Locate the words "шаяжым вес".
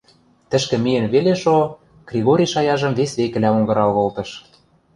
2.53-3.11